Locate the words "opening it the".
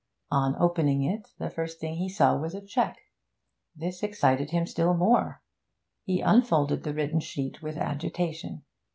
0.59-1.51